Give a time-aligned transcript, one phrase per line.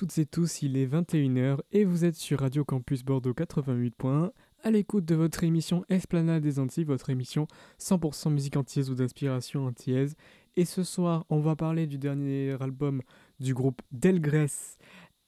[0.00, 4.30] Toutes et tous, il est 21h et vous êtes sur Radio Campus Bordeaux 88.1
[4.62, 7.46] à l'écoute de votre émission Esplanade des Antilles, votre émission
[7.78, 10.16] 100% musique antillaise ou d'inspiration antillaise.
[10.56, 13.02] Et ce soir, on va parler du dernier album
[13.40, 14.78] du groupe Delgrès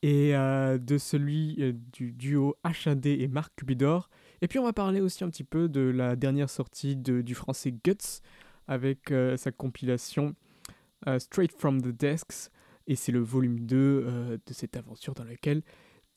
[0.01, 4.09] et euh, de celui euh, du duo HAD et Marc Cupidor.
[4.41, 7.73] Et puis on va parler aussi un petit peu de la dernière sortie du français
[7.73, 8.23] Guts
[8.69, 10.35] avec euh, sa compilation
[11.19, 12.49] Straight from the Desks
[12.93, 15.63] et c'est le volume 2 euh, de cette aventure dans laquelle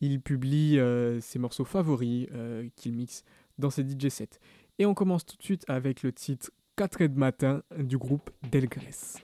[0.02, 3.24] il publie euh, ses morceaux favoris euh, qu'il mixe
[3.58, 4.42] dans ses DJ sets.
[4.78, 9.24] Et on commence tout de suite avec le titre 4 de matin du groupe Delgrès.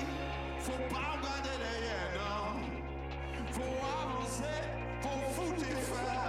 [0.61, 2.61] faut pas regarder derrière, non.
[3.51, 4.61] Faut avancer,
[5.01, 6.20] faut foutre les faits.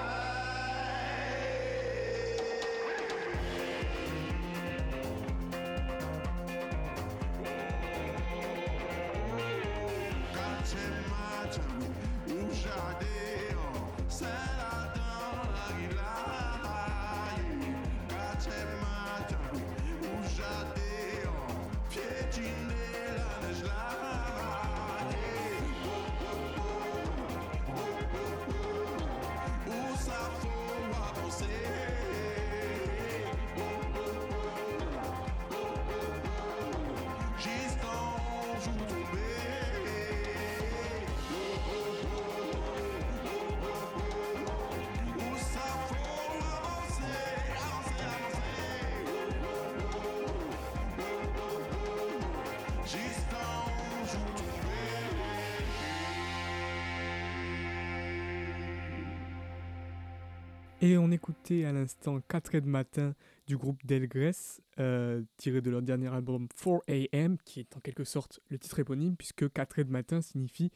[60.84, 63.14] Et on écoutait à l'instant 4 de matin
[63.46, 68.40] du groupe Delgrès, euh, tiré de leur dernier album 4am, qui est en quelque sorte
[68.48, 70.72] le titre éponyme, puisque 4 de matin signifie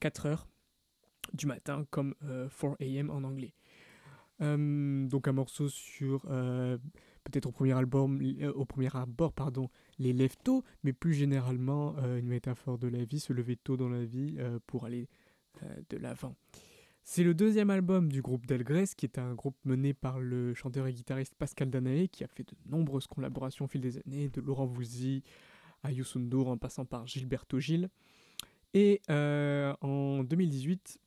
[0.00, 0.48] 4 heures
[1.34, 3.52] du matin, comme 4am euh, en anglais.
[4.40, 8.18] Euh, donc un morceau sur peut-être au premier album,
[8.54, 9.68] au premier abord, pardon,
[9.98, 13.90] les lève tôt, mais plus généralement une métaphore de la vie, se lever tôt dans
[13.90, 15.06] la vie pour aller
[15.90, 16.34] de l'avant.
[17.02, 20.86] C'est le deuxième album du groupe Delgrès, qui est un groupe mené par le chanteur
[20.86, 24.40] et guitariste Pascal Danaé, qui a fait de nombreuses collaborations au fil des années, de
[24.40, 25.22] Laurent Voulzy
[25.82, 27.88] à Youssoundour en passant par Gilberto Gil.
[28.74, 30.98] Et euh, en 2018,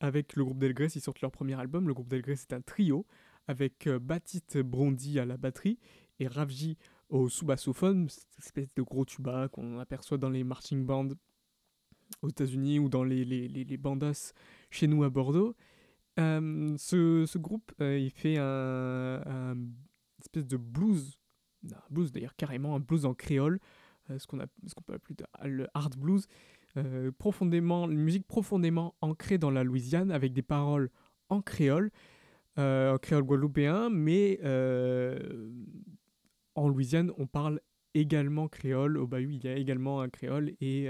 [0.00, 1.88] avec le groupe Delgrès, ils sortent leur premier album.
[1.88, 3.06] Le groupe Delgrès, c'est un trio
[3.48, 5.78] avec euh, Baptiste Brondy à la batterie
[6.20, 6.76] et Ravji
[7.08, 11.08] au sous-bassophone, cette espèce de gros tuba qu'on aperçoit dans les marching bands
[12.22, 14.32] aux États-Unis ou dans les, bandas
[14.70, 15.54] chez nous à Bordeaux.
[16.18, 19.56] Euh, ce, groupe, euh, il fait un,
[20.20, 21.18] espèce de blues,
[21.64, 23.60] un blues d'ailleurs carrément, un blues en créole,
[24.10, 24.38] euh, ce qu'on
[24.82, 26.26] peut appeler le hard blues,
[26.76, 30.90] euh, profondément, une musique profondément ancrée dans la Louisiane avec des paroles
[31.28, 31.90] en créole,
[32.56, 34.38] en créole guadeloupéen, mais
[36.54, 37.60] en Louisiane, on parle
[37.94, 38.98] également créole.
[38.98, 40.84] Au Bayou, il y a également un créole et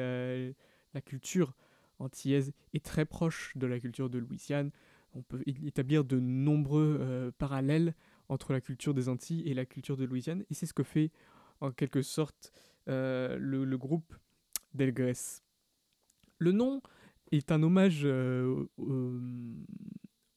[0.94, 1.54] la culture
[2.00, 4.70] antillaise est très proche de la culture de Louisiane.
[5.14, 7.94] On peut établir de nombreux euh, parallèles
[8.28, 11.10] entre la culture des Antilles et la culture de Louisiane, et c'est ce que fait
[11.60, 12.52] en quelque sorte
[12.88, 14.14] euh, le, groupe
[14.72, 15.42] Delgrès.
[16.38, 16.80] Le nom
[17.32, 18.66] est un hommage euh,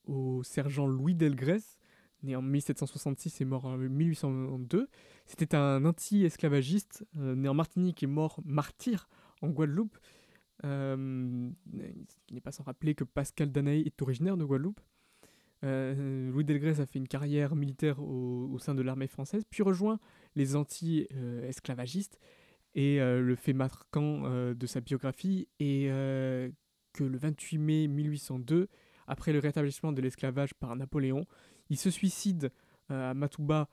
[0.05, 1.77] au, sergent Louis Delgrès,
[2.23, 4.89] né en 1766 et mort en 1802.
[5.25, 9.07] C'était un anti-esclavagiste, né en Martinique et mort martyr
[9.41, 9.97] en Guadeloupe.
[10.65, 11.49] Euh,
[12.29, 14.79] il n'est pas sans rappeler que Pascal Danaé est originaire de Guadeloupe.
[15.63, 19.63] Euh, Louis Delgrès a fait une carrière militaire au, au sein de l'armée française, puis
[19.63, 19.99] rejoint
[20.35, 22.19] les anti-esclavagistes.
[22.75, 25.89] Et euh, le fait marquant euh, de sa biographie est
[26.93, 28.67] que le 28 mai 1802,
[29.07, 31.25] après le rétablissement de l'esclavage par Napoléon,
[31.69, 32.51] il se suicide
[32.89, 33.69] à Matouba,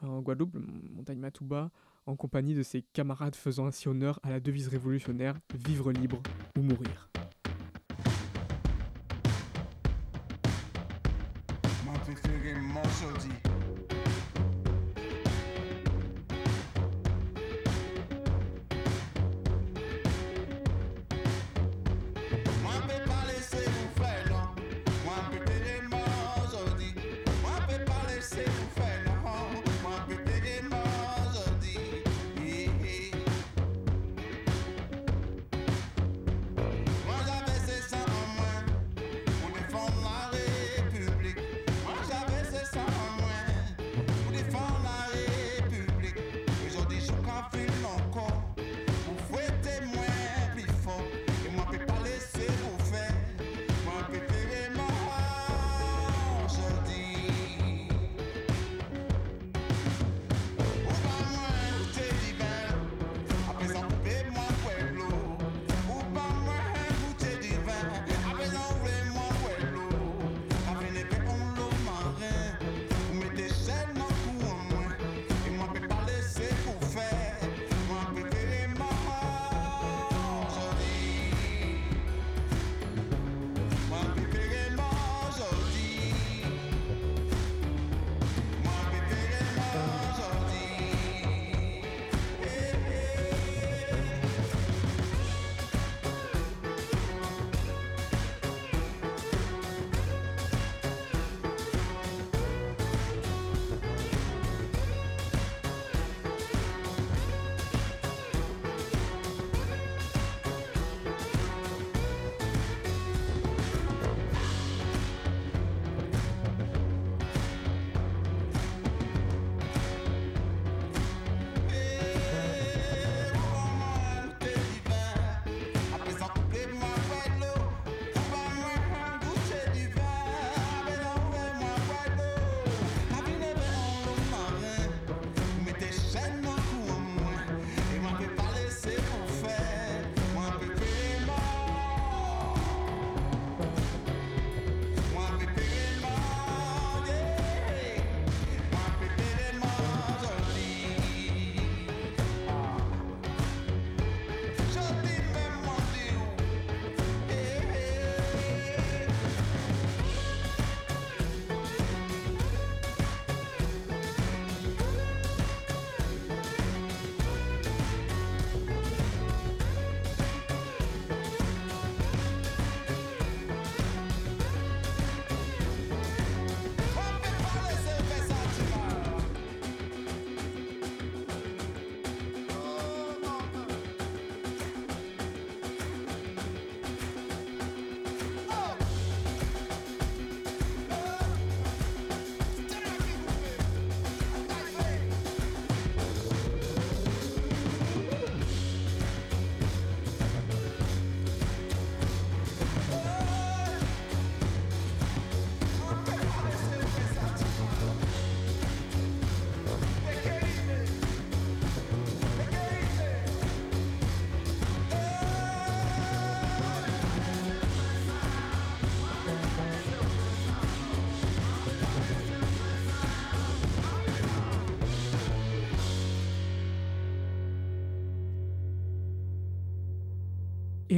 [0.00, 1.70] en Guadeloupe, montagne Matouba,
[2.06, 6.22] en compagnie de ses camarades faisant ainsi honneur à la devise révolutionnaire Vivre libre
[6.58, 7.10] ou mourir.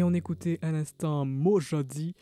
[0.05, 2.15] On écoutait à l'instant Mojodi,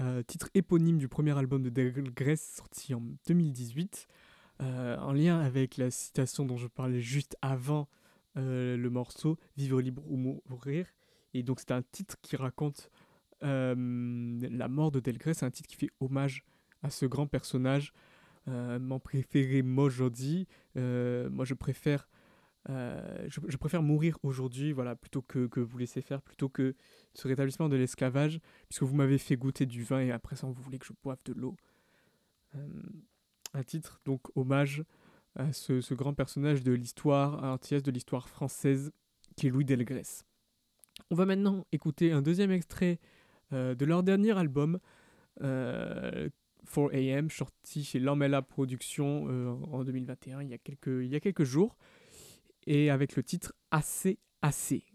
[0.00, 1.94] euh, titre éponyme du premier album de Del
[2.36, 4.08] sorti en 2018,
[4.60, 7.88] euh, en lien avec la citation dont je parlais juste avant
[8.36, 10.16] euh, le morceau Vivre libre ou
[10.48, 10.86] mourir.
[11.32, 12.90] Et donc c'est un titre qui raconte
[13.42, 16.44] la mort de Del c'est un titre qui fait hommage
[16.82, 17.92] à ce grand personnage.
[18.46, 22.08] mon préféré Mojodi, moi je préfère
[22.68, 26.74] euh, je, préfère mourir aujourd'hui, voilà, plutôt que, vous laisser faire, plutôt que
[27.14, 30.62] ce rétablissement de l'esclavage, puisque vous m'avez fait goûter du vin et après ça, vous
[30.62, 31.56] voulez que je boive de l'eau.
[32.56, 32.68] Euh,
[33.54, 34.84] un titre, donc, hommage
[35.36, 38.92] à ce, grand personnage de l'histoire antillaise, de l'histoire française,
[39.36, 40.24] qui est Louis Delgrès.
[41.10, 42.98] On va maintenant écouter un deuxième extrait
[43.52, 44.78] euh, de leur dernier album,
[45.40, 49.24] 4AM, sorti chez Lamella Productions
[49.72, 51.78] en 2021, il y a quelques, il y a quelques jours
[52.66, 54.89] et avec le titre Assez Assez.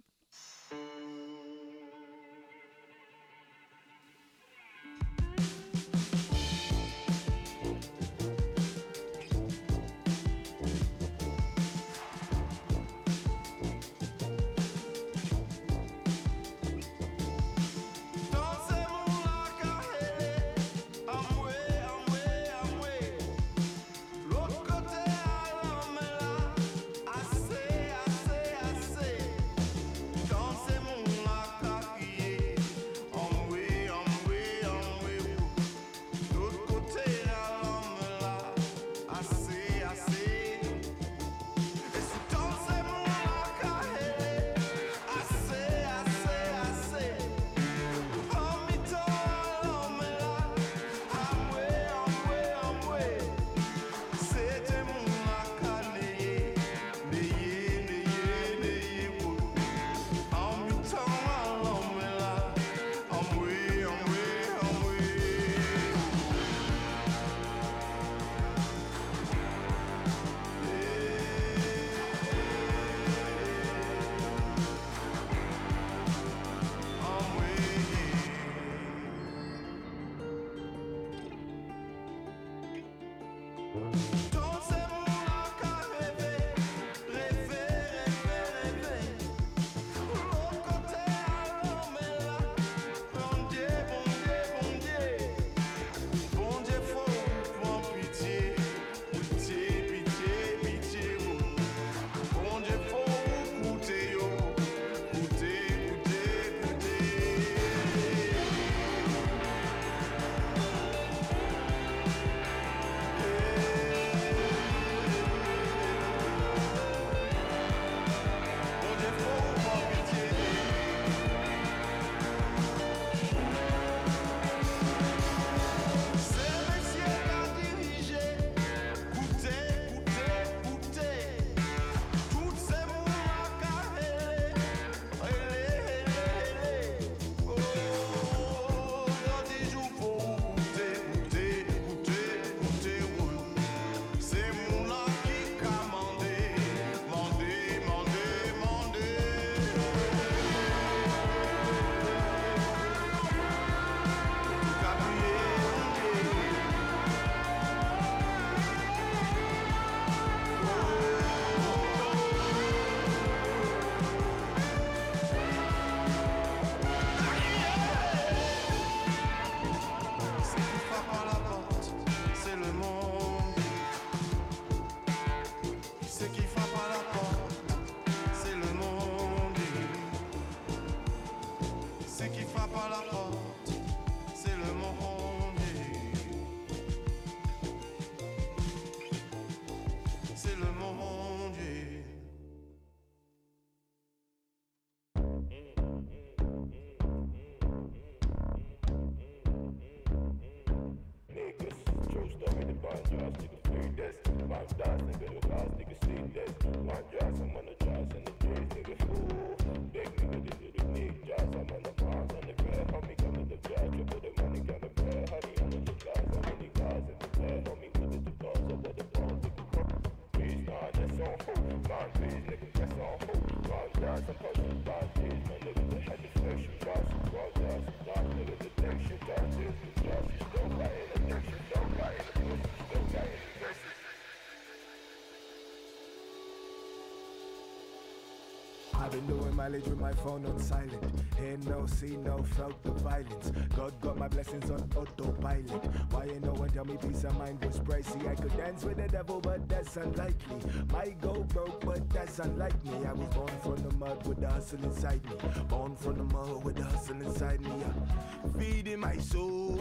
[239.65, 241.03] Mileage with my phone on silent.
[241.39, 243.51] Hear no, see no, felt the violence.
[243.75, 245.83] God got my blessings on autopilot.
[246.11, 248.27] Why ain't no one tell me peace of mind was pricey?
[248.29, 250.59] I could dance with the devil, but that's unlikely.
[250.93, 253.05] Might go broke, but that's unlike me.
[253.07, 255.35] I was born from the mud with the hustle inside me.
[255.67, 257.71] Born from the mud with the hustle inside me.
[257.71, 259.79] Uh, feeding my soul.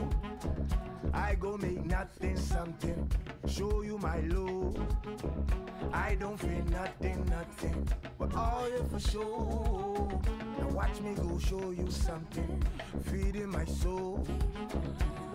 [1.13, 3.11] I go make nothing something.
[3.47, 4.77] Show you my love.
[5.93, 7.89] I don't feel nothing, nothing.
[8.19, 10.21] But all you for sure.
[10.59, 12.63] Now watch me go show you something.
[13.03, 14.27] Feeding my soul.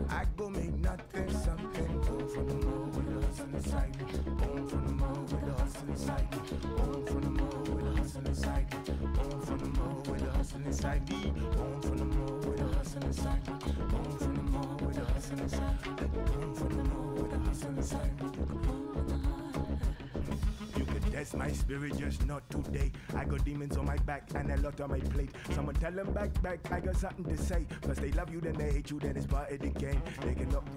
[0.09, 2.01] I go make nothing something.
[2.01, 4.19] Born from the mud with the hustle inside me.
[4.37, 6.57] Born from the mud with the hustle inside me.
[6.75, 9.07] Born from the mud with the hustle inside me.
[9.13, 11.31] Born from the mud with hustle inside me.
[11.31, 13.53] Born from the mud with the hustle inside me.
[13.89, 14.95] Born from the mud You
[20.85, 22.91] can test my spirit, just not today.
[23.15, 25.29] I got demons on my back and a lot on my plate.
[25.53, 27.67] Someone tell them back, back, I got something to say.
[27.83, 30.01] First they love you, then they hate you, then it's part of the game.
[30.21, 30.67] They can up.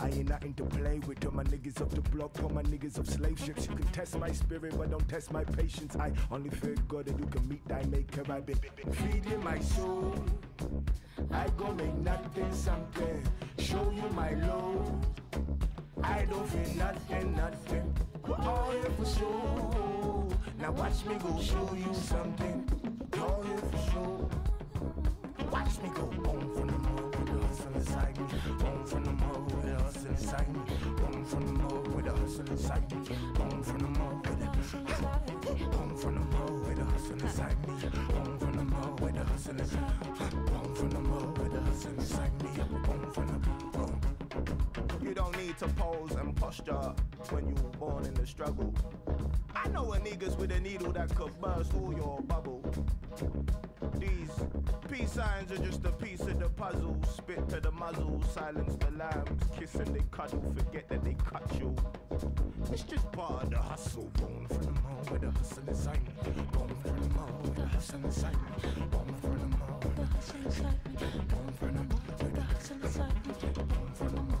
[0.00, 1.24] I ain't nothing to play with.
[1.24, 3.66] All my niggas off the block, all my niggas of slave ships.
[3.68, 5.96] You can test my spirit, but don't test my patience.
[5.96, 8.22] I only fear God that you can meet thy maker.
[8.30, 8.58] I've been
[8.92, 10.14] feeding my soul.
[11.32, 13.22] I go make nothing something.
[13.58, 15.06] Show you my love.
[16.02, 17.94] I don't feel nothing, nothing.
[18.22, 20.28] But all here for sure.
[20.60, 22.68] Now watch me go show you something.
[23.20, 24.30] All here for sure.
[25.50, 26.06] Watch me go
[32.38, 33.04] hustle inside me.
[33.34, 34.28] From the with
[35.70, 36.22] Boom from the
[36.68, 37.74] with the hustle inside me.
[37.80, 38.64] From the
[39.02, 40.18] with the hustle inside me.
[40.74, 41.00] From the
[41.40, 42.48] with the hustle inside me.
[43.12, 43.38] From the
[43.78, 44.00] boom.
[44.78, 45.02] Oh.
[45.02, 46.07] You don't need to pose
[46.58, 46.94] posture
[47.30, 48.74] when you were born in the struggle.
[49.54, 52.62] I know a niggas with a needle that could burst all your bubble.
[53.98, 54.30] These
[54.90, 56.98] peace signs are just a piece of the puzzle.
[57.16, 61.44] Spit to the muzzle, silence the lambs, kiss and they cuddle, forget that they cut
[61.58, 61.74] you.
[62.72, 64.10] It's just part of the hustle.
[64.14, 66.32] Born from the mall with the hustle inside me.
[66.52, 68.86] Born from the mall with the hustle inside me.
[68.90, 70.96] Born from the mall with the hustle inside me.
[71.28, 73.32] Born from the mall with the hustle inside me.
[73.54, 74.37] Born from the mall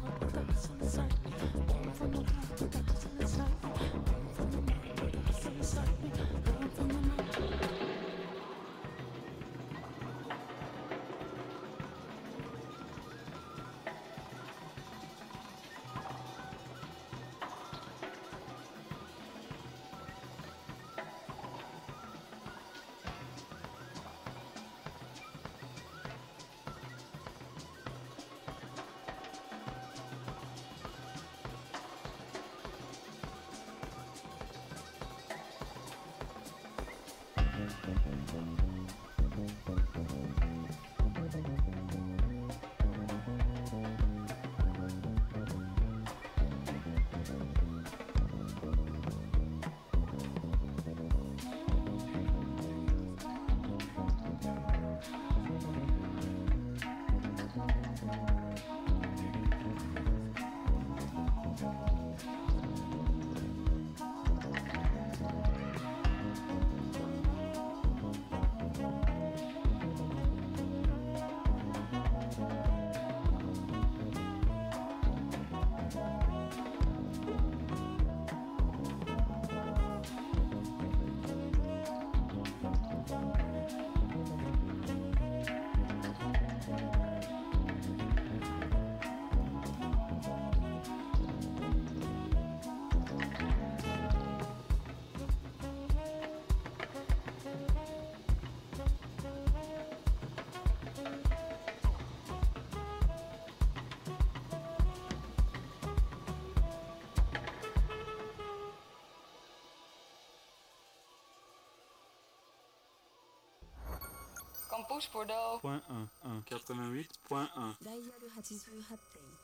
[114.88, 115.58] Campus Bordeaux.
[115.60, 115.82] Point
[116.24, 117.46] 1, 1, 88.1.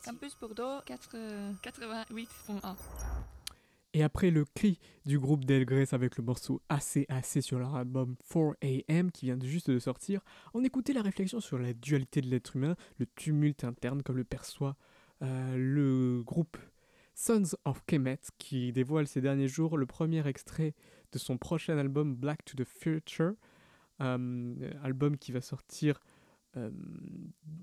[0.03, 1.15] Campus Bordeaux 4,
[1.61, 2.75] 88.1.
[3.93, 8.15] Et après le cri du groupe Delgrès avec le morceau assez assez sur leur album
[8.29, 10.21] 4AM qui vient de juste de sortir,
[10.53, 14.25] on écoutait la réflexion sur la dualité de l'être humain, le tumulte interne comme le
[14.25, 14.75] perçoit
[15.21, 16.57] euh, le groupe
[17.13, 20.73] Sons of Kemet qui dévoile ces derniers jours le premier extrait
[21.13, 23.33] de son prochain album Black to the Future, euh,
[23.99, 25.99] album qui va sortir
[26.57, 26.69] euh,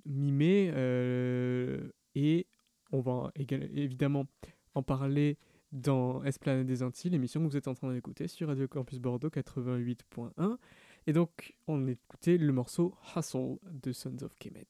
[0.04, 2.46] mi-mai euh, et
[2.90, 4.26] on va évidemment
[4.74, 5.38] en parler
[5.72, 9.30] dans Esplanade des Antilles, l'émission que vous êtes en train d'écouter sur Radio Campus Bordeaux
[9.30, 10.58] 88.1.
[11.06, 14.66] Et donc, on écoutait le morceau Hustle de Sons of Kemet.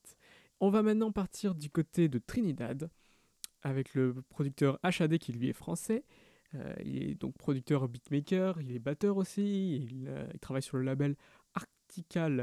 [0.60, 2.88] On va maintenant partir du côté de Trinidad
[3.62, 6.04] avec le producteur HAD qui lui est français.
[6.54, 10.84] Euh, il est donc producteur beatmaker, il est batteur aussi, euh, il travaille sur le
[10.84, 11.16] label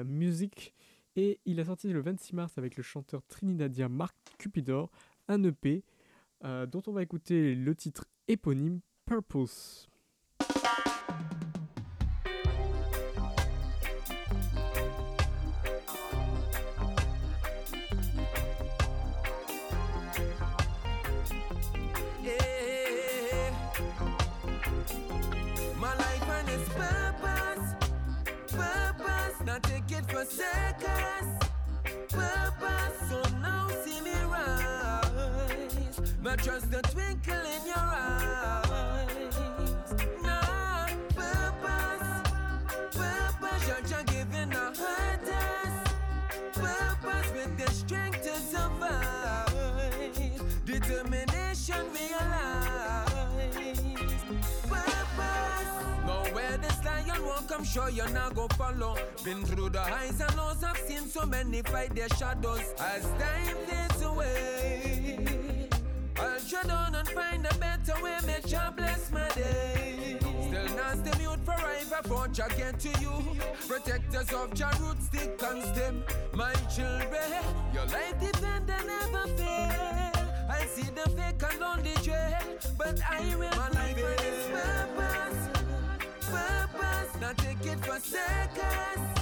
[0.05, 0.73] Music
[1.15, 4.89] et il a sorti le 26 mars avec le chanteur trinidadien Mark Cupidor
[5.27, 5.83] un EP
[6.43, 9.89] euh, dont on va écouter le titre éponyme Purpose.
[30.21, 31.25] It.
[32.09, 36.01] Purpose, so now see me rise.
[36.21, 37.78] My trust the twinkle in your
[57.59, 58.95] I'm sure you're not go follow.
[59.21, 62.63] Been through the highs and lows, I've seen so many fight their shadows.
[62.79, 65.67] As time fades away,
[66.15, 68.15] I'll shut down and find a better way.
[68.25, 70.17] Make sure bless my day.
[70.21, 73.11] Still not the mute forever, but I get to you.
[73.67, 76.03] Protectors of your root, stick and stem.
[76.33, 77.43] My children,
[77.73, 80.29] your life defender never fail.
[80.49, 82.37] I see the fake and on the trail,
[82.77, 85.28] but I will My life and its purpose,
[87.29, 89.19] Not take it for seconds.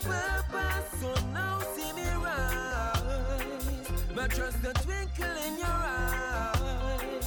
[0.00, 3.88] Purpose, so now see me rise.
[4.16, 7.22] My trust the twinkle in your eyes.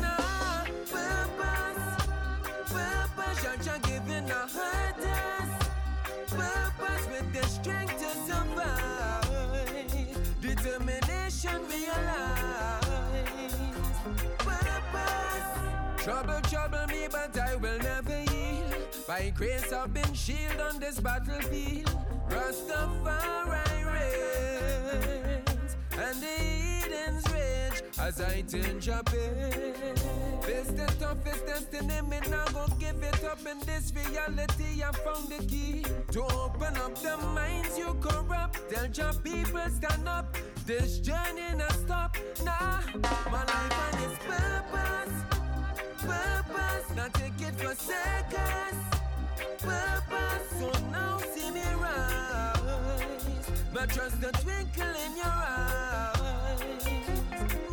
[0.00, 1.84] Nah, purpose,
[2.74, 3.44] purpose.
[3.44, 5.50] You're just giving a hurt us.
[6.26, 9.28] Purpose with the strength to survive.
[10.40, 12.84] Determination realize.
[14.38, 16.04] Purpose.
[16.04, 18.29] Trouble, trouble me, but I will never.
[19.10, 21.90] By grace, I've been shielded on this battlefield.
[22.28, 26.34] Rastafari reigns, and the
[26.86, 29.96] Eden's rage as I turn Japan.
[30.42, 34.84] Face the toughest destiny, me not gonna give it up in this reality.
[34.84, 38.60] I found the key to open up the minds you corrupt.
[38.70, 40.36] Tell your people stand up.
[40.66, 42.16] This journey not stop.
[42.44, 42.78] Nah,
[43.28, 45.14] my life and its purpose,
[45.98, 46.94] purpose.
[46.94, 48.99] Not take it for seconds.
[49.62, 53.50] Purpose, so now see me rise.
[53.74, 56.86] My trust the twinkle in your eyes.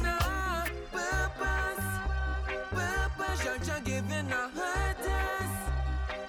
[0.02, 1.86] Nah, purpose,
[2.72, 3.46] purpose.
[3.68, 5.52] You're giving a hurt us.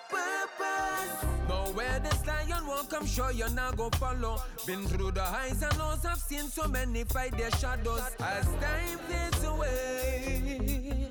[0.09, 1.32] Purpose.
[1.75, 4.43] Where this lion walk, I'm sure you're not go follow.
[4.67, 8.03] Been through the highs and lows, I've seen so many fight their shadows.
[8.21, 11.09] As time fades away,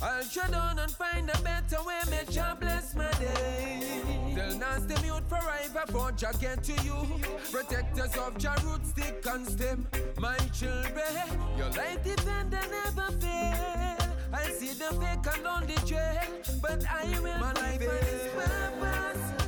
[0.00, 2.00] I'll shut down and find a better way.
[2.10, 4.02] Make sure bless my day.
[4.34, 7.20] They'll not stay mute forever, but I get to you.
[7.50, 9.86] Protectors of your root, stick and stem.
[10.18, 13.96] My children, your life defender never fail.
[14.32, 16.20] I see the fake and on the trail,
[16.60, 19.43] but I will my life its purpose,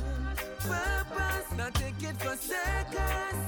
[0.67, 1.57] purpose.
[1.57, 3.41] Not take it for seconds.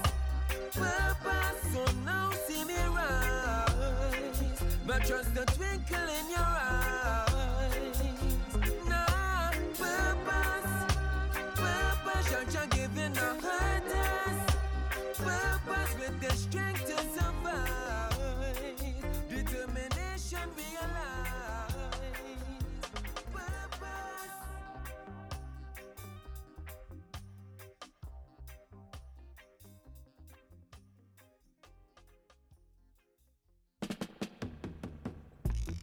[0.74, 4.64] Purpose, so now see me rise.
[4.86, 7.29] My trust the twinkle in your eyes.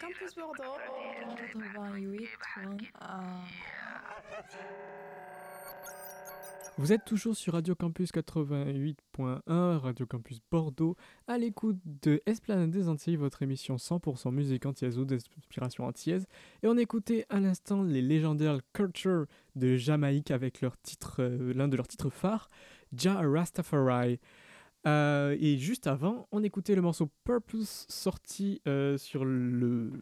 [0.00, 0.76] Campus Bordeaux,
[1.38, 2.28] 88
[6.76, 10.96] Vous êtes toujours sur Radio Campus 88.1, Radio Campus Bordeaux,
[11.26, 16.26] à l'écoute de Esplanade des Antilles, votre émission 100% musique anti-azo d'inspiration antillaise.
[16.62, 21.68] Et on écoutait à l'instant les légendaires Culture de Jamaïque avec leur titre, euh, l'un
[21.68, 22.50] de leurs titres phares,
[22.92, 24.20] Ja Rastafari.
[24.86, 29.92] Euh, et juste avant, on écoutait le morceau Purpose sorti euh, sur le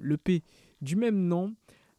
[0.00, 0.42] l'EP
[0.80, 1.54] du même nom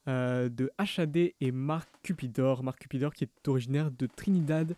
[0.08, 2.64] euh, de HAD et Marc Cupidor.
[2.64, 4.76] Marc Cupidor qui est originaire de Trinidad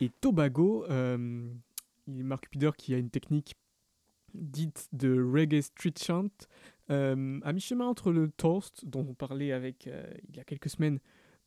[0.00, 0.86] et Tobago.
[2.06, 3.56] Marc Cupidor qui a une technique
[4.34, 6.30] dite de reggae street chant
[6.88, 10.98] à mi-chemin entre le toast dont on parlait avec il y a quelques semaines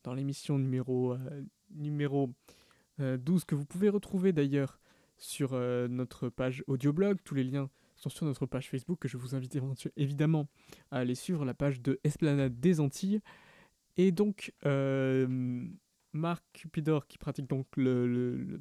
[0.03, 1.15] dans l'émission numéro,
[1.71, 2.31] numéro
[2.99, 4.79] 12 que vous pouvez retrouver d'ailleurs
[5.17, 7.17] sur euh, notre page audioblog.
[7.23, 9.57] Tous les liens sont sur notre page Facebook que je vous invite
[9.95, 10.47] évidemment
[10.91, 13.21] à aller suivre la page de Esplanade des Antilles.
[13.97, 15.65] Et donc, euh,
[16.11, 18.59] Marc Cupidor, qui pratique donc le,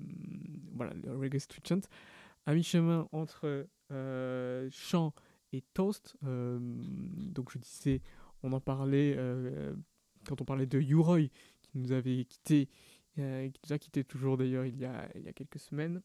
[0.75, 1.81] voilà, le reggae street chant,
[2.47, 5.12] a mi-chemin entre euh, chant
[5.53, 6.17] et toast.
[6.23, 8.01] donc, je disais,
[8.43, 9.17] on en parlait
[10.27, 11.29] quand on parlait de Uroy,
[11.62, 12.69] qui nous avait quitté,
[13.17, 16.01] qui nous a quitté toujours d'ailleurs il, il y a quelques semaines.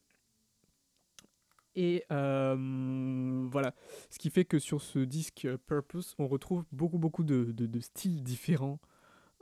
[1.82, 3.74] Et euh, voilà,
[4.10, 7.80] ce qui fait que sur ce disque euh, Purpose, on retrouve beaucoup beaucoup de, de,
[7.80, 8.78] styles différents,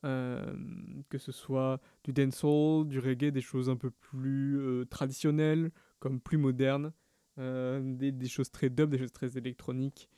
[0.04, 0.54] euh,
[1.08, 6.38] que ce soit du dancehall, du reggae, des choses un peu plus traditionnelles, comme plus
[6.38, 6.92] modernes,
[7.38, 10.08] des, des, choses très dub, des choses très électroniques.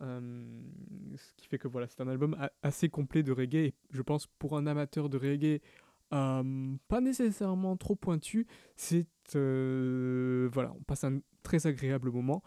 [0.00, 4.26] ce qui fait que voilà, c'est un album assez complet de reggae, et je pense
[4.26, 5.60] pour un amateur de reggae,
[6.10, 8.46] pas nécessairement trop pointu,
[8.76, 12.42] c'est voilà, on passe un très agréable moment.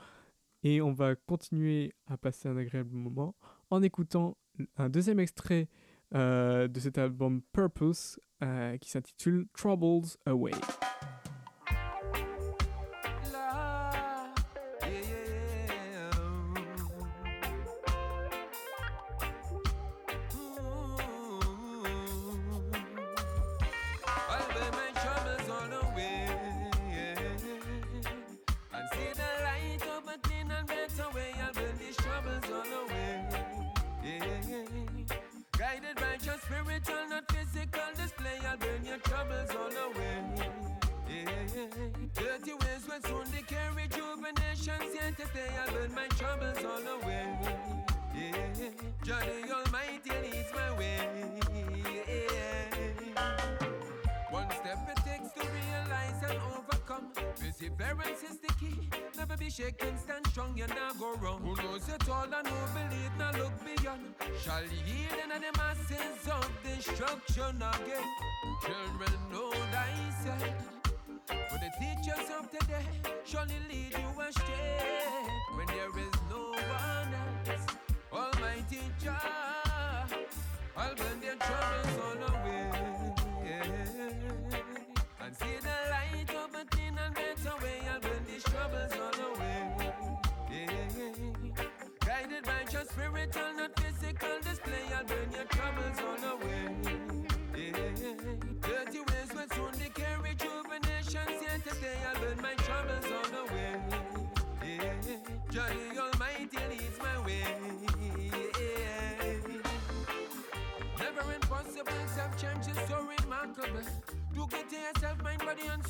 [0.63, 3.35] Et on va continuer à passer un agréable moment
[3.69, 4.37] en écoutant
[4.77, 5.67] un deuxième extrait
[6.15, 10.51] euh, de cet album Purpose euh, qui s'intitule Troubles Away.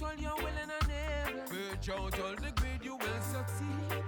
[0.06, 1.48] And soul, you're and able.
[1.50, 4.04] Purge out all the greed, you will succeed.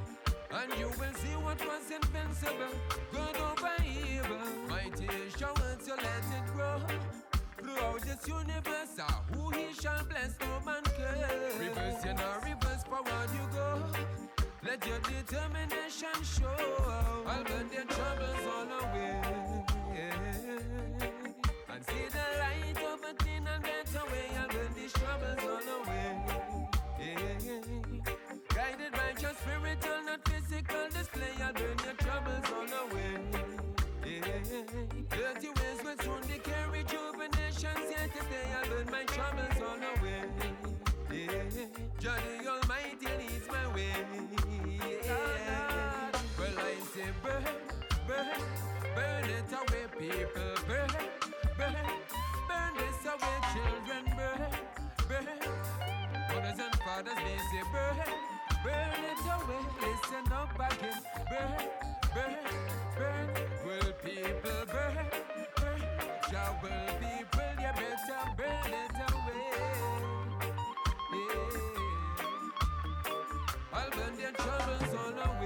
[0.52, 2.76] And you will see what was invincible.
[3.12, 4.46] Good over evil.
[4.70, 6.80] Mighty is your word, so let it grow.
[7.62, 11.60] Throughout this universe, ah, who he shall bless, no man can.
[11.60, 13.82] Reverse, you know, reverse, forward you go.
[14.64, 17.26] Let your determination show.
[17.28, 19.22] I'll burn their troubles all away.
[21.70, 24.28] And see the light of a thin and better way.
[24.40, 25.85] I'll burn these troubles all away.
[29.26, 31.34] Your spiritual, not physical display.
[31.42, 33.14] I'll burn your troubles all away.
[35.10, 37.86] Dirty ways will soon decay rejuvenations.
[37.90, 40.22] Yet today I'll burn my troubles all away.
[42.00, 43.94] Johnny Almighty leads my way.
[46.38, 47.44] Well, I say burn,
[48.08, 48.42] burn,
[48.96, 50.94] burn it away, people, burn,
[51.58, 51.76] burn,
[52.48, 54.42] burn this away, children, burn,
[55.10, 55.28] burn.
[56.30, 58.35] Mothers and fathers, they say burn,
[58.66, 59.62] burn it away.
[59.62, 59.86] Eh?
[59.86, 61.54] Listen up again, burn,
[62.16, 62.36] burn,
[62.98, 63.28] burn.
[63.66, 64.98] Will people burn,
[65.58, 65.82] burn?
[66.30, 69.46] Shall will people, you better burn it away.
[69.56, 69.78] Eh?
[71.14, 71.60] Yeah.
[73.74, 75.45] I'll burn their troubles all away.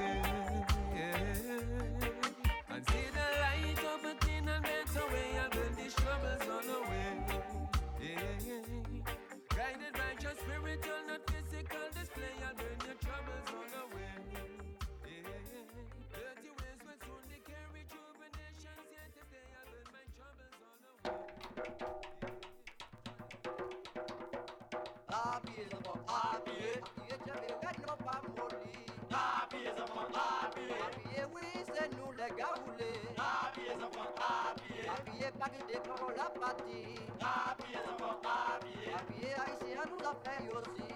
[39.40, 40.90] Haïtien nous a fait aussi.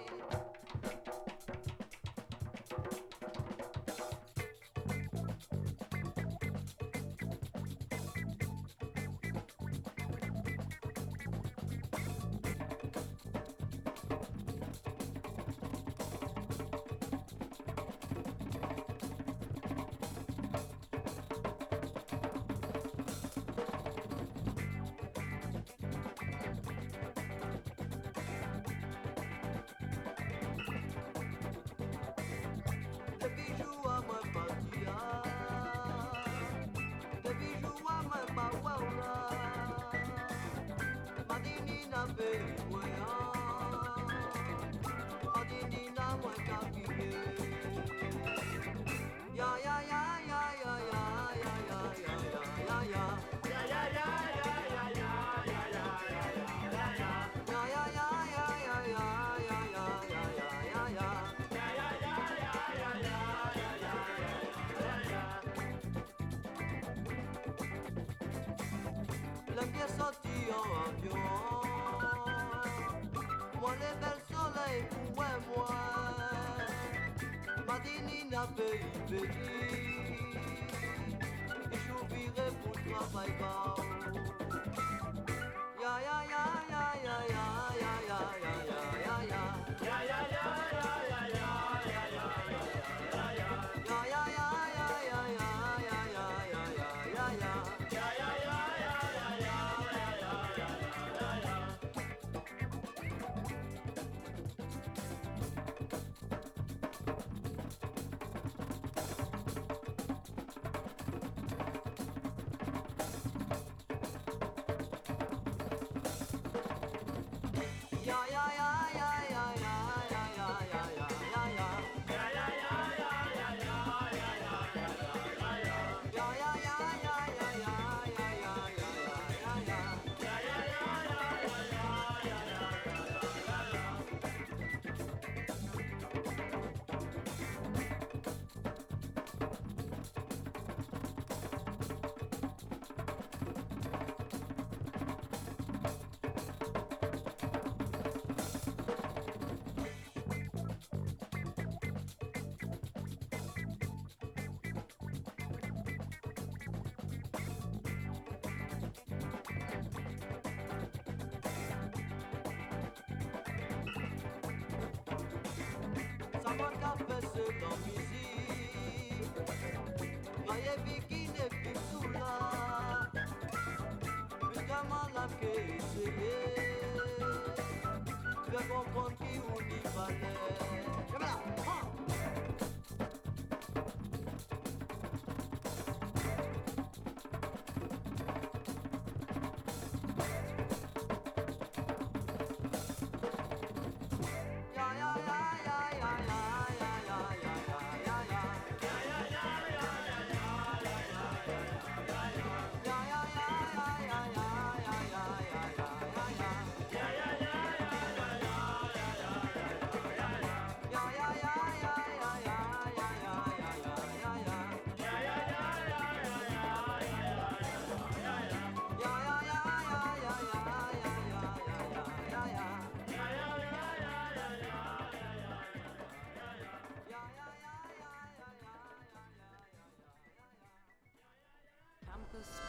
[77.84, 79.53] Medina, baby.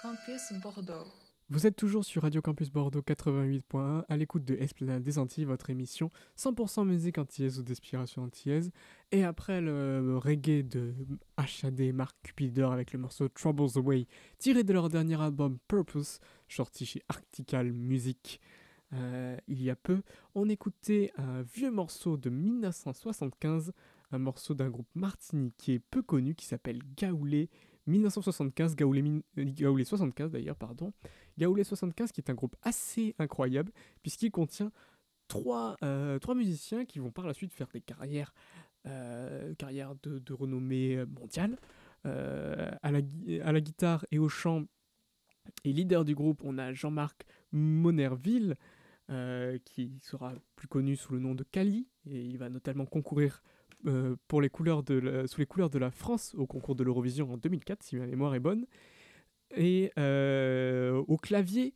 [0.00, 0.02] 88,1.
[0.02, 1.06] Campus Bordeaux.
[1.50, 5.68] Vous êtes toujours sur Radio Campus Bordeaux 88.1 à l'écoute de Esplanade des Antilles, votre
[5.68, 8.70] émission 100% musique antillaise ou d'inspiration antillaise.
[9.10, 10.94] Et après le reggae de
[11.36, 14.06] HAD Mark Cupidor avec le morceau Troubles Away,
[14.38, 18.40] tiré de leur dernier album Purpose, sorti chez Arctical Music
[18.94, 20.02] euh, il y a peu,
[20.34, 23.72] on écoutait un vieux morceau de 1975,
[24.12, 27.48] un morceau d'un groupe martiniquais peu connu qui s'appelle Gaoulé
[27.86, 30.92] 1975, Gaoulé, min- euh, Gaoulé 75 d'ailleurs, pardon.
[31.38, 34.70] Gaoulé 75 qui est un groupe assez incroyable puisqu'il contient
[35.28, 38.32] trois, euh, trois musiciens qui vont par la suite faire des carrières,
[38.86, 41.56] euh, carrières de, renommée mondiale.
[42.04, 42.98] À, la,
[43.44, 44.64] à la guitare et au chant
[45.64, 48.56] et leader du groupe, on a Jean-Marc Monerville,
[49.64, 53.40] qui sera plus connu sous le nom de Cali, et il va notamment concourir
[53.86, 57.32] euh, pour les couleurs de sous les couleurs de la France au concours de l'Eurovision
[57.32, 58.66] en 2004, si ma mémoire est bonne.
[59.56, 61.74] Et euh, au clavier,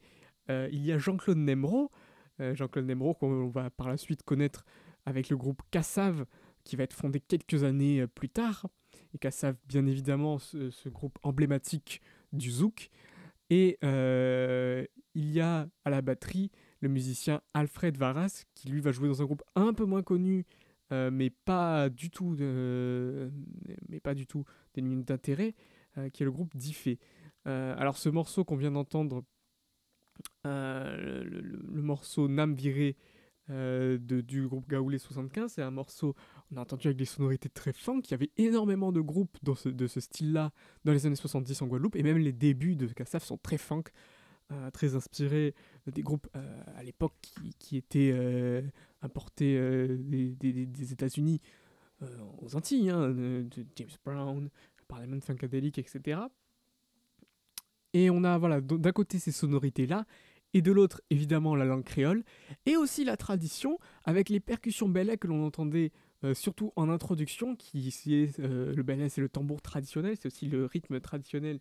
[0.50, 1.90] euh, il y a Jean-Claude Nemro,
[2.38, 4.64] Jean-Claude Nemro qu'on va par la suite connaître
[5.07, 6.26] avec le groupe Cassav,
[6.64, 8.66] qui va être fondé quelques années plus tard.
[9.14, 12.02] Et Cassav, bien évidemment, ce, ce groupe emblématique
[12.32, 12.90] du zouk.
[13.48, 16.50] Et il y a à la batterie
[16.80, 20.44] le musicien Alfred Varas, qui lui va jouer dans un groupe un peu moins connu,
[20.93, 23.30] euh, mais pas du tout, de-
[23.89, 25.55] mais pas du tout dénué d'intérêt,
[25.99, 26.99] euh, qui est le groupe Diffé.
[27.47, 29.22] Euh, alors ce morceau qu'on vient d'entendre,
[30.47, 32.97] euh, le, morceau Nam viré
[33.51, 36.14] euh, de, du groupe Gaoulé 75, c'est un morceau,
[36.51, 39.55] on a entendu avec des sonorités très funk, il y avait énormément de groupes dans
[39.55, 40.53] ce- de ce style-là
[40.84, 43.84] dans les années 70 en Guadeloupe, et même les débuts de Kassaf sont très funk,
[43.89, 43.91] euh,
[44.72, 45.55] très inspirés
[45.86, 48.62] des groupes euh, à l'époque qui, qui étaient euh,
[49.03, 51.40] importés euh, des, des- États-Unis
[52.03, 52.07] euh,
[52.42, 54.51] aux Antilles, hein, de, James Brown,
[54.88, 56.20] Parliament Funkadelic, etc.
[57.92, 60.07] Et on a voilà, d'un côté ces sonorités-là,
[60.55, 62.22] et de l'autre évidemment la langue créole,
[62.66, 65.92] et aussi la tradition avec les percussions belais que l'on entendait
[66.24, 67.92] euh, surtout en introduction, qui
[68.38, 71.61] euh, le belais c'est le tambour traditionnel, c'est aussi le rythme traditionnel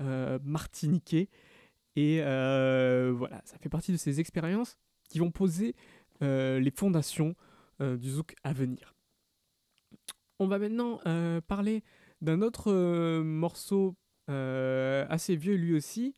[0.00, 1.28] euh, martiniquais.
[1.96, 4.78] Et euh, voilà, ça fait partie de ces expériences
[5.08, 5.74] qui vont poser
[6.22, 7.34] euh, les fondations
[7.80, 8.94] euh, du zouk à venir.
[10.38, 10.98] On va maintenant
[11.46, 11.84] parler
[12.20, 12.72] d'un autre
[13.22, 13.94] morceau
[14.26, 16.16] assez vieux lui aussi,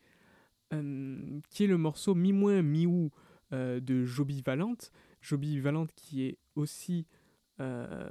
[0.71, 3.11] qui est le morceau Mi moins Mi ou
[3.55, 4.91] euh, de Joby Valente.
[5.21, 7.07] Joby Valente qui est aussi
[7.61, 8.09] euh,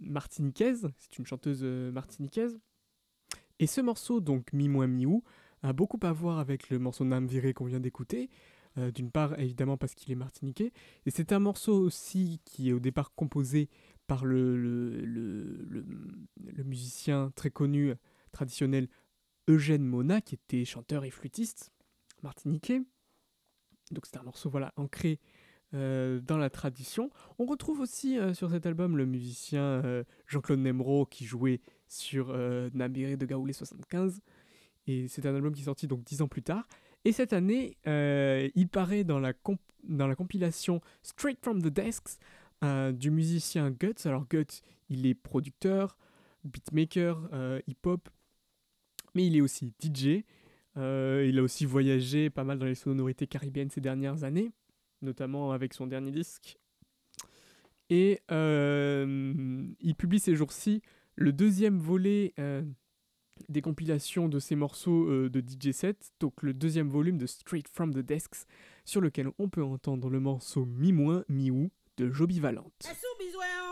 [0.00, 2.58] martiniquaise, c'est une chanteuse martiniquaise.
[3.58, 5.22] Et ce morceau, donc Mi moins Mi ou,
[5.62, 8.30] a beaucoup à voir avec le morceau Nam Viré qu'on vient d'écouter.
[8.78, 10.72] Euh, D'une part, évidemment, parce qu'il est martiniquais.
[11.06, 13.68] Et c'est un morceau aussi qui est au départ composé
[14.06, 17.94] par le, le, le, musicien très connu,
[18.32, 18.88] traditionnel
[19.48, 21.72] Eugène Mona, qui était chanteur et flûtiste
[22.22, 22.80] martiniquais.
[23.90, 25.20] Donc c'est un morceau voilà, ancré
[25.74, 27.10] euh, dans la tradition.
[27.38, 29.82] On retrouve aussi euh, sur cet album le musicien
[30.26, 32.34] Jean-Claude Nemro qui jouait sur
[32.74, 34.22] Nambiré de Gaoulé 75.
[34.86, 36.66] Et c'est un album qui est sorti donc dix ans plus tard.
[37.04, 39.32] Et cette année, euh, il paraît dans la,
[39.84, 42.18] dans la compilation Straight from the Desks
[42.62, 44.06] euh, du musicien Guts.
[44.06, 45.96] Alors Guts, il est producteur,
[46.44, 48.08] beatmaker, euh, hip-hop,
[49.14, 50.24] mais il est aussi DJ.
[50.76, 54.52] Il a aussi voyagé pas mal dans les sonorités caribéennes ces dernières années,
[55.02, 56.56] notamment avec son dernier disque.
[57.90, 60.80] Et il publie ces jours-ci
[61.14, 62.32] le deuxième volet
[63.48, 67.68] des compilations de ses morceaux euh, de DJ set, donc le deuxième volume de Straight
[67.68, 68.46] from the Desks,
[68.84, 72.86] sur lequel on peut entendre le morceau Mi moins, Mi ou de Joby Valente.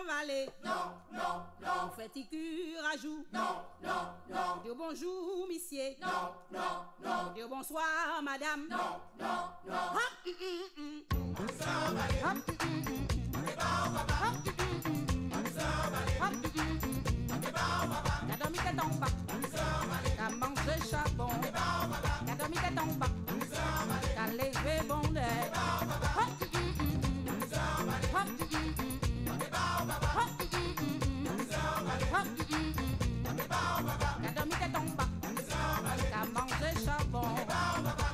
[0.01, 1.69] En vallée Non, non, non.
[1.87, 4.63] On fait ticure à joue Non, non, non.
[4.63, 7.33] Dire bonjour, monsieur Non, non, non.
[7.35, 9.27] Dire bonsoir, madame Non, non,
[9.67, 9.75] non.
[9.95, 10.35] Hop, hum,
[10.79, 11.35] hum, hum.
[11.39, 13.07] Hop, hum, hum, hum.
[13.59, 14.50] Hop, hum, hum,
[18.51, 18.61] hum.
[34.23, 35.07] T'as dormi que ton pas
[36.11, 37.29] T'as mangé charbon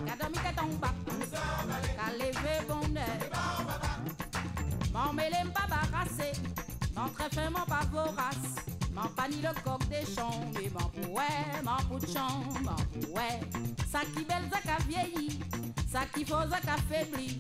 [0.07, 0.93] T'as dormi que ton pas
[1.97, 3.01] T'as levé bon nez
[4.93, 6.33] Mon mêlé pas barassé
[6.97, 11.63] Mon très fin, mon pas vorace Mon pas le coq des champs Mais mon pouet,
[11.63, 12.43] mon pou de champ
[12.95, 13.41] pouet
[13.93, 15.39] Ça qui belle, ça qui vieilli
[15.93, 17.39] Ça qui faut, ça qui faibli.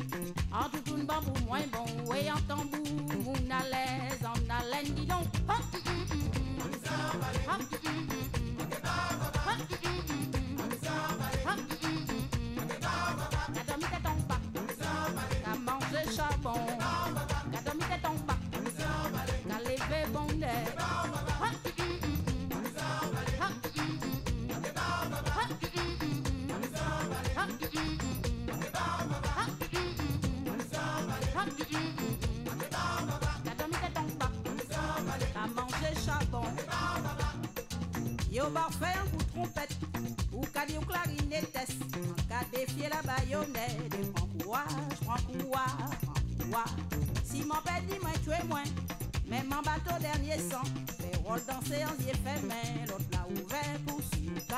[0.53, 2.83] En tout une pour moins bon Et en tambour,
[3.27, 5.25] on a l'aise On a l'aine, dis donc.
[5.49, 5.65] Hop,
[38.47, 39.77] Yo bar fait un coup de trompette
[40.33, 43.93] Ou dit ou clarinettesse En cas défier la baïonnette.
[43.93, 44.67] Et prends courage,
[45.05, 46.71] prends courage, prends courage.
[47.25, 48.63] Si mon père dit moi tu es moins
[49.27, 50.63] Même en bateau dernier sang
[50.97, 54.55] Fait rôle danser en fait main L'autre l'a ouvert pour sucre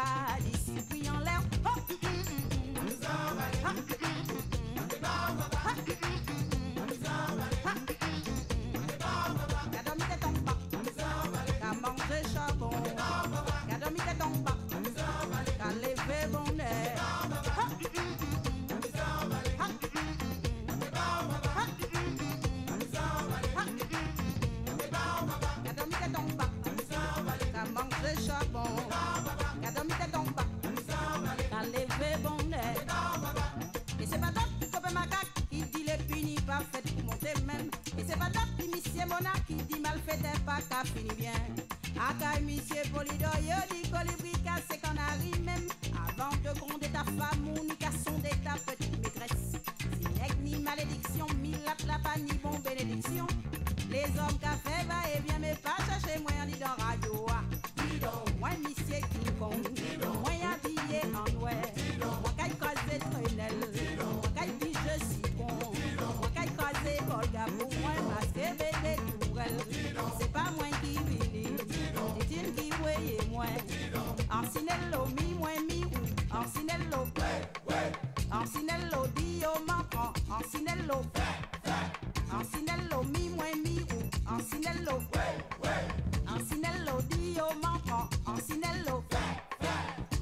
[78.48, 81.36] Asinello, dio maman, asinello, fais.
[81.64, 82.40] Eh, eh.
[82.40, 83.28] Asinello, mi
[83.62, 84.08] mi u.
[84.36, 85.44] asinello, ouais.
[85.64, 89.04] Eh, asinello, dio maman, asinello.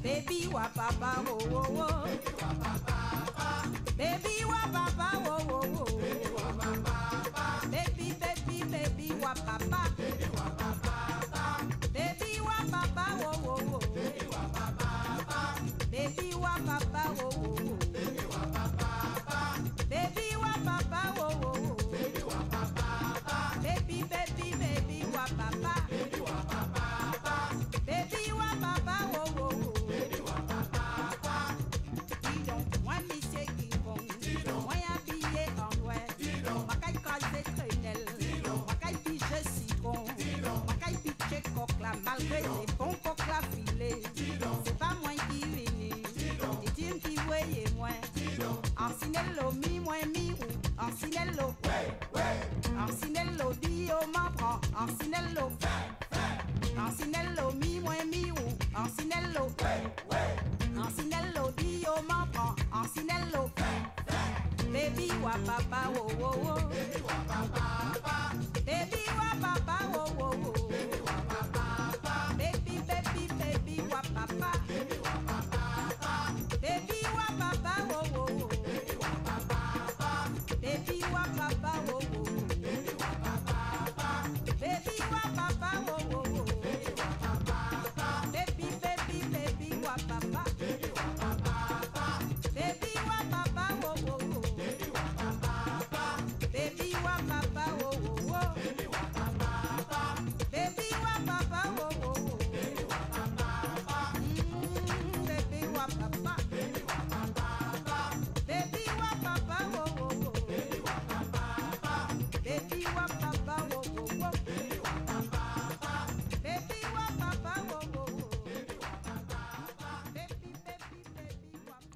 [0.03, 2.03] Baby wa papa, oh oh oh.
[2.05, 2.96] Baby wa papa.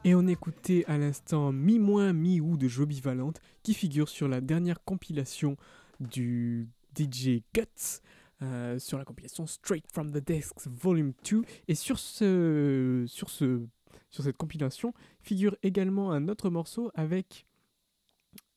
[0.05, 4.29] Et on écoutait à l'instant Mi moins Mi ou de Joby Valente qui figure sur
[4.29, 5.57] la dernière compilation
[6.01, 8.01] du DJ Guts.
[8.43, 13.67] euh, sur la compilation Straight from the Desks Volume 2 et sur ce sur ce
[14.09, 17.47] sur cette compilation figure également un autre morceau avec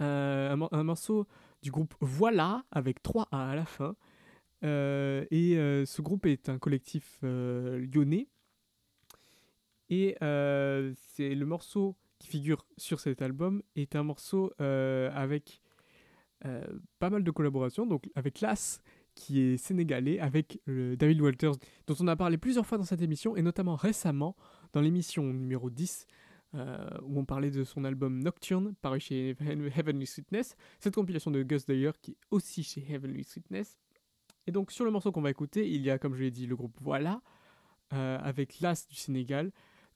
[0.01, 1.27] euh, un, mor- un morceau
[1.61, 3.95] du groupe Voilà avec 3 A à la fin
[4.63, 8.29] Euh, et ce groupe est un collectif lyonnais
[9.89, 15.61] et euh, c'est le morceau qui figure sur cet album est un morceau euh, avec
[16.45, 16.63] euh,
[16.99, 18.81] pas mal de collaborations, donc avec Las
[19.15, 21.53] qui est sénégalais, avec David Walters
[21.85, 24.35] dont on a parlé plusieurs fois dans cette émission et notamment récemment
[24.71, 26.07] dans l'émission numéro 10
[26.55, 31.43] euh, où on parlait de son album Nocturne paru chez Heavenly Sweetness, cette compilation de
[31.43, 33.77] Gus d'ailleurs qui est aussi chez Heavenly Sweetness.
[34.47, 36.47] Et donc sur le morceau qu'on va écouter, il y a comme je l'ai dit
[36.47, 37.21] le groupe Voilà
[37.91, 39.51] avec Las du Sénégal,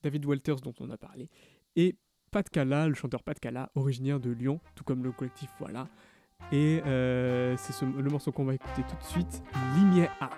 [0.07, 1.29] David Walters dont on a parlé,
[1.75, 1.97] et
[2.31, 5.87] Pat Kala, le chanteur Pat Kala, originaire de Lyon, tout comme le collectif Voilà.
[6.51, 9.41] Et euh, c'est ce- le morceau qu'on va écouter tout de suite,
[9.75, 10.29] Lumière A.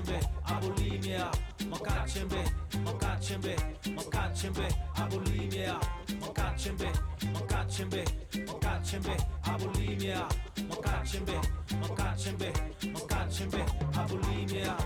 [0.00, 1.30] Makachembe, Abulimia,
[1.68, 2.44] Makachembe,
[2.84, 3.56] Makachembe,
[3.94, 5.80] Makachembe, Abulimia,
[6.20, 6.88] Makachembe,
[7.34, 8.04] Makachembe,
[8.46, 10.28] Makachembe, Abulimia,
[10.68, 11.40] Makachembe,
[11.80, 12.52] Makachembe,
[12.92, 14.76] Makachembe, Abulimia.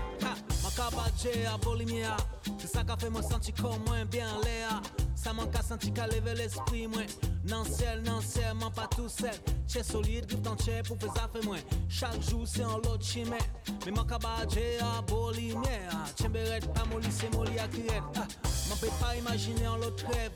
[0.63, 2.17] Makabaje, Abulimia,
[2.57, 4.81] c'est ça qu'a fait moi sentir comme moins bien l'air.
[5.25, 7.07] Ça manque à sentir qu'à lever l'esprit moins
[7.49, 9.31] Non ciel, non ciel, man pas tout seul.
[9.67, 11.57] Tché solide, griffe dans tché pour faire ça fait moins.
[11.89, 13.39] Chaque jour c'est en l'autre chimé
[13.83, 15.79] Mais manque à badger à bolimier
[16.15, 20.31] Tchemberet, pas molli, c'est molli à crier Man peut pas imaginer en l'autre rêve.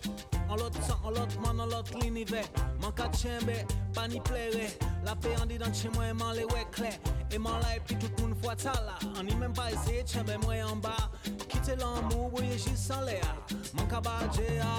[0.50, 2.46] En l'autre sang, en l'autre monde, en l'autre l'univers.
[2.82, 3.52] Manque à tchembe,
[3.94, 4.52] pas ni plaire
[5.06, 6.98] La paix en dit dans tché moi, man les ouais clair.
[7.32, 8.98] Et man là et puis tout le monde voit ça là.
[9.20, 11.12] On n'y même pas essayer, tchembe moi en bas.
[11.48, 13.36] Quitter l'amour, oui, j'y sens l'air
[13.74, 14.79] Mon cabadje à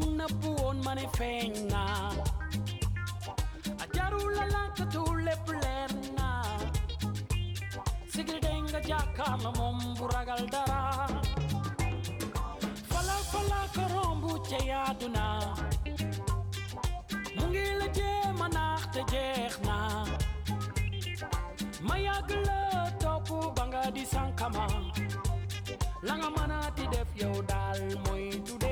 [0.00, 1.84] na puon mane fenga
[3.82, 6.28] Ajarula lanka tule plerna
[8.12, 10.82] Sigridenga jaka mamumbura galdara
[12.90, 15.26] Fala fala korombu cheyaduna
[17.36, 19.78] Mungila je manach te jechna
[21.88, 22.60] Mayagla
[22.98, 24.66] topu banga di sankama
[26.02, 28.63] Langa mana ti def yow dal moy tudu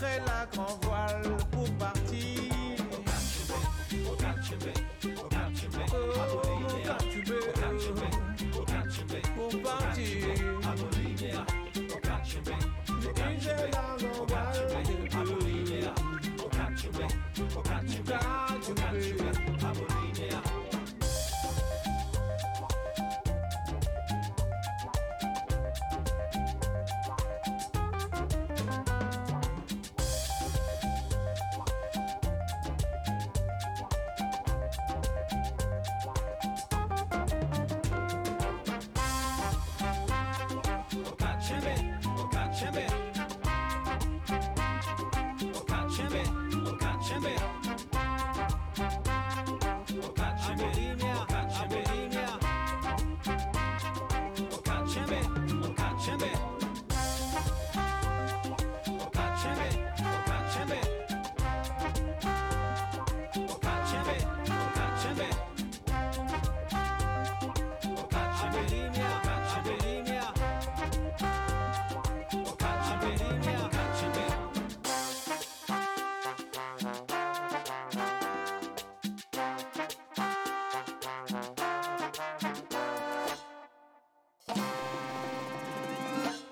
[0.00, 0.20] Je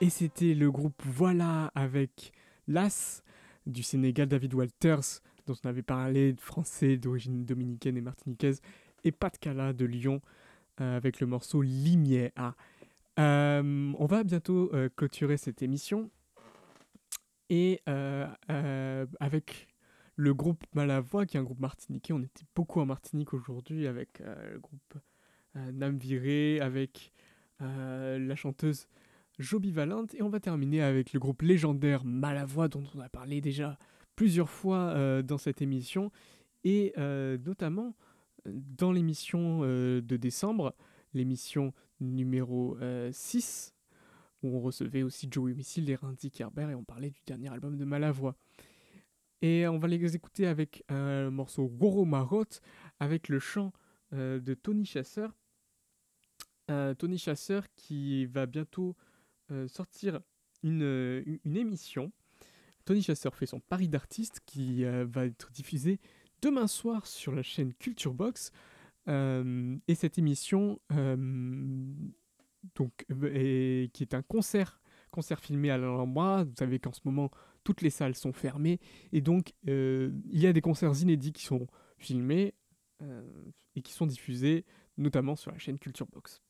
[0.02, 2.32] Et c'était le groupe Voilà avec
[2.68, 3.22] Las
[3.66, 8.60] du Sénégal, David Walters, dont on avait parlé, français d'origine dominicaine et martiniquaise,
[9.04, 10.20] et Pat Cala de Lyon
[10.82, 12.54] euh, avec le morceau Limière.
[13.18, 16.10] Euh, on va bientôt euh, clôturer cette émission
[17.48, 18.26] et euh,
[19.18, 19.68] avec
[20.16, 22.12] le groupe Malavoie, qui est un groupe martiniquais.
[22.12, 24.94] On était beaucoup en Martinique aujourd'hui avec le groupe
[25.56, 27.12] euh, Nam Viré, avec
[27.60, 28.86] la chanteuse
[29.38, 30.14] Joby Valente.
[30.14, 33.78] Et on va terminer avec le groupe légendaire Malavoie, dont on a parlé déjà
[34.14, 36.10] plusieurs fois euh, dans cette émission.
[36.66, 37.94] Et euh, notamment
[38.48, 40.74] euh, dans l'émission de décembre,
[41.14, 43.72] l'émission numéro euh, 6,
[44.42, 47.76] où on recevait aussi Joey Missile et Randy Kerber, et on parlait du dernier album
[47.76, 48.34] de Malavoie.
[49.42, 52.44] Et on va les écouter avec un morceau Goro Marot,
[52.98, 53.72] avec le chant
[54.10, 55.36] de Tony Chasseur.
[56.98, 58.96] Tony Chasseur qui va bientôt
[59.68, 60.20] sortir
[60.62, 62.12] une, euh, une- émission.
[62.84, 65.98] Tony Chasseur fait son pari d'artiste qui euh, va être diffusé
[66.42, 68.52] demain soir sur la chaîne Culture Box.
[69.08, 71.16] Euh, et cette émission, euh,
[72.74, 74.80] donc, euh, qui est un concert,
[75.10, 76.44] concert filmé à l'Alhambra.
[76.44, 77.30] Vous savez qu'en ce moment,
[77.64, 78.78] toutes les salles sont fermées.
[79.12, 81.66] Et donc, euh, il y a des concerts inédits qui sont
[81.98, 82.54] filmés
[83.02, 83.22] euh,
[83.74, 84.64] et qui sont diffusés,
[84.96, 86.42] notamment sur la chaîne Culture Box.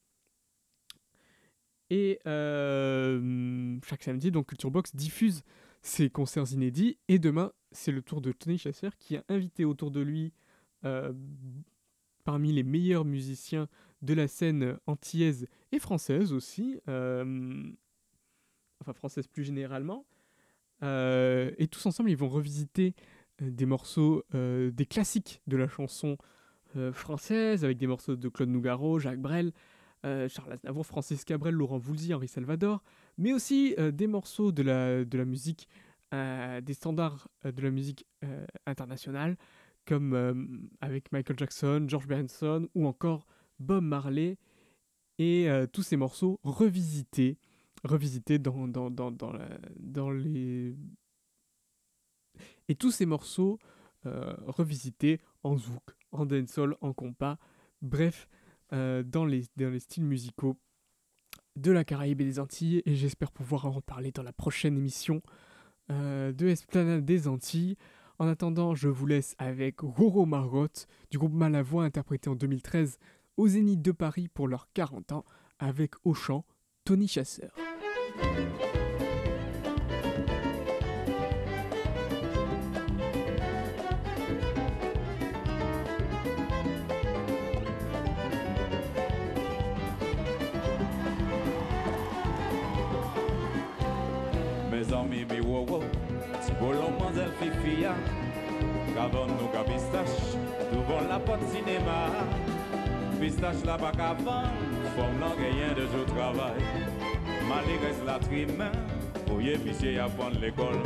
[1.90, 5.42] Et euh, chaque samedi, donc Culture Box diffuse
[5.82, 6.98] ces concerts inédits.
[7.08, 10.32] Et demain, c'est le tour de Tony Chasseur qui a invité autour de lui
[10.84, 11.12] euh,
[12.24, 13.68] parmi les meilleurs musiciens
[14.02, 17.62] de la scène antillaise et française aussi, euh,
[18.80, 20.06] enfin française plus généralement.
[20.82, 22.94] Et tous ensemble, ils vont revisiter
[23.40, 26.18] des morceaux, des classiques de la chanson
[26.92, 29.52] française, avec des morceaux de Claude Nougaro, Jacques Brel,
[30.04, 32.82] euh, Charles Aznavour, Francis Cabrel, Laurent Voulzy, Henri Salvador,
[33.18, 35.68] mais aussi euh, des morceaux de la, de la musique,
[36.14, 38.06] euh, des standards de la musique
[38.66, 39.36] internationale,
[39.84, 43.26] comme avec Michael Jackson, George Benson ou encore
[43.60, 44.36] Bob Marley,
[45.18, 47.38] et tous ces morceaux revisités,
[47.84, 50.76] revisités dans, dans, dans, dans, les...
[52.68, 53.58] Et tous ces morceaux
[54.04, 57.38] revisités en zouk, en dancehall, en compas,
[57.80, 58.28] bref,
[58.72, 60.56] euh, dans, les, dans les styles musicaux
[61.56, 65.22] de la Caraïbe et des Antilles, et j'espère pouvoir en reparler dans la prochaine émission
[65.90, 67.76] euh, de Esplanade des Antilles.
[68.18, 70.68] En attendant, je vous laisse avec Roro Margot
[71.10, 72.98] du groupe Malavoie interprété en 2013
[73.36, 75.24] au Zénith de Paris pour leurs 40 ans
[75.58, 76.44] avec au chant
[76.84, 77.52] Tony Chasseur.
[95.46, 95.82] Wow
[96.42, 97.94] si bolon manzel fifia,
[98.96, 100.38] Kavon nou ka pistache,
[100.70, 101.96] devant la porte cinéma.
[103.20, 104.48] Pistache la pa kavan,
[104.94, 106.62] fom nan genyen de jo travay.
[107.48, 108.72] Mali res la trimen,
[109.32, 110.80] ouye pisye apprendre l'école.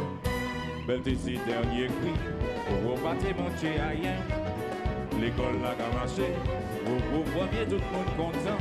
[0.89, 2.15] Bel ti si dernier cri,
[2.73, 4.19] ou ou pati monche ayen.
[5.21, 6.33] L'école la ka marché,
[6.87, 8.59] ou ou premier tout moun kontan.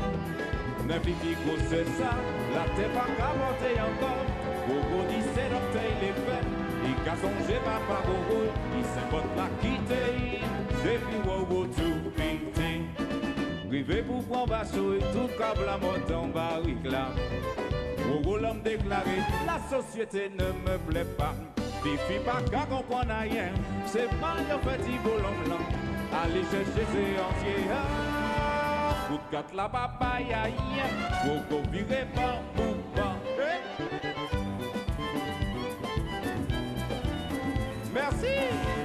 [0.86, 2.14] Neuf fifi ko se sa,
[2.54, 4.49] la te pa ka monte.
[4.70, 6.48] Gogo di se l'orteil les fait,
[6.86, 8.42] i ka sonje pa pa gogo,
[8.78, 10.04] i se bot la kite.
[10.84, 12.70] Depi wow tout pite
[13.70, 17.10] Rive pou pran baso et tout kab la montan barik la
[18.08, 21.36] wow l'homme déclaré La société ne me plaît pas.
[21.84, 23.52] Fifi pas qu'à comprendre rien.
[23.86, 25.66] C'est mal yo fait y bolon blanc
[26.24, 30.54] Allez chercher séancier ah, Coup de quatre la papaye aïe.
[31.26, 32.79] Wow wow viré par bouba Merci
[38.22, 38.79] Wow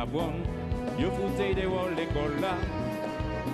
[0.00, 0.32] a bon
[0.98, 2.56] Yo foute de wol l'école là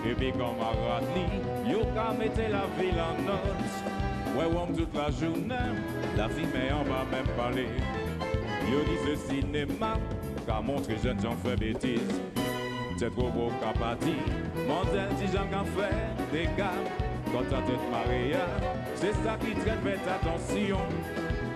[0.09, 3.75] Et puis camarade li Yo ka mette la ville en note.
[4.37, 5.55] Ouais toute la journée
[6.17, 7.69] La mais on va même parler.
[8.71, 9.95] Yo dit ce cinéma
[10.47, 12.21] Qu'a montré jeunes gens fait bêtise
[12.99, 14.23] C'est trop beau pas dit
[14.69, 16.83] Montel dit gens qu'en fait Des gars.
[17.33, 18.47] Quand ta tête Maria
[18.95, 20.79] C'est ça qui traite faites attention.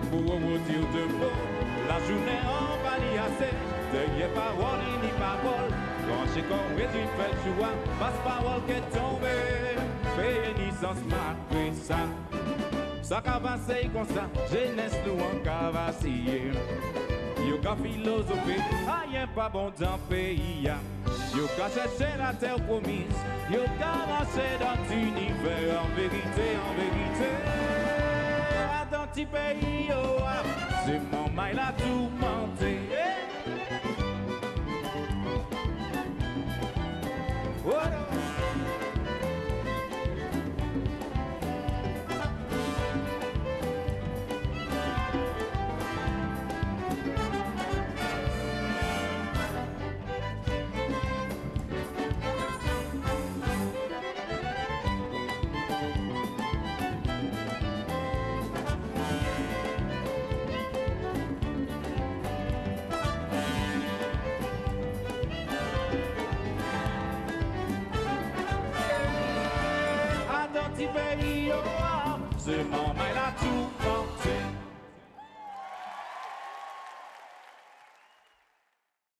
[0.09, 1.39] Pour vous dire de mots
[1.87, 2.70] La journée en
[3.31, 5.69] l'y assez Derrière parole ni parole.
[6.07, 7.73] Quand j'ai compris tu fais le choix.
[7.99, 9.75] Passe parole qui est tombée.
[10.15, 11.97] Fais naissance malgré ça.
[13.01, 14.29] Ça qu'a passé comme ça.
[14.51, 16.51] Jeunesse nous en qu'a vacillé
[17.45, 17.57] Yo
[19.11, 20.77] Rien pas bon dans pays ya.
[21.35, 23.19] Yo ka chercher la terre promise.
[23.51, 25.81] Yo marcher dans l'univers.
[25.83, 27.31] En vérité, en vérité.
[28.91, 30.43] Dans pays yo ah,
[30.85, 32.09] C'est mon mail à tout
[37.71, 38.10] What?
[70.81, 71.51] petit pays,
[72.37, 72.93] c'est mon